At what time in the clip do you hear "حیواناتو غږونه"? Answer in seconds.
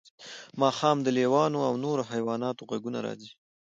2.11-2.99